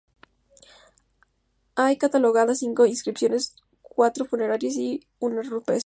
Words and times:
Hay 1.75 1.97
catalogadas 1.99 2.57
cinco 2.57 2.87
inscripciones, 2.87 3.53
cuatro 3.83 4.25
funerarias 4.25 4.73
y 4.77 5.05
una 5.19 5.43
rupestre. 5.43 5.79